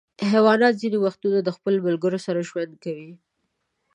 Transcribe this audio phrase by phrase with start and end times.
[0.31, 3.11] حیوانات ځینې وختونه د خپلو ملګرو سره ژوند کوي.